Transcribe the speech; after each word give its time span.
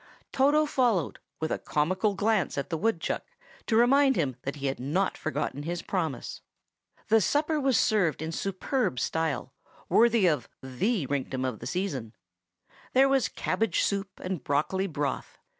Toto 0.31 0.65
followed, 0.65 1.19
with 1.39 1.51
a 1.51 1.59
comical 1.59 2.15
glance 2.15 2.57
at 2.57 2.71
the 2.71 2.77
woodchuck, 2.79 3.21
to 3.67 3.75
remind 3.75 4.15
him 4.15 4.35
that 4.41 4.55
he 4.55 4.65
had 4.65 4.79
not 4.79 5.15
forgotten 5.15 5.61
his 5.61 5.83
promise. 5.83 6.41
The 7.09 7.21
supper 7.21 7.59
was 7.59 7.79
served 7.79 8.19
in 8.23 8.31
superb 8.31 8.99
style, 8.99 9.53
worthy 9.89 10.25
of 10.25 10.49
"the 10.59 11.05
rinktum 11.05 11.45
of 11.47 11.59
the 11.59 11.67
season." 11.67 12.15
There 12.93 13.07
was 13.09 13.27
cabbage 13.27 13.83
soup 13.83 14.19
and 14.19 14.43
broccoli 14.43 14.87
broth. 14.87 15.37